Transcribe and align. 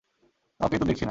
কাউকেই 0.59 0.79
তো 0.79 0.85
দেখছি 0.85 0.89
না। 0.89 0.99